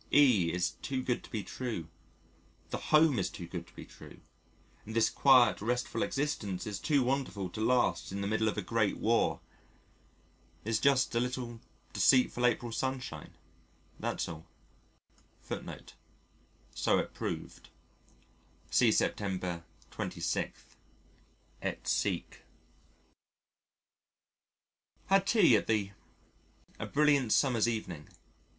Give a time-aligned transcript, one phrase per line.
[0.11, 1.87] E is too good to be true,
[2.71, 4.19] the home is too good to be true,
[4.83, 8.63] and this quiet restful existence is too wonderful to last in the middle of a
[8.63, 9.41] great war.
[10.65, 11.59] It's just a little
[11.93, 13.35] deceitful April sunshine,
[13.99, 14.47] that's all....
[15.47, 15.65] Had
[25.27, 25.91] tea at the.
[26.79, 28.07] A brilliant summer's evening.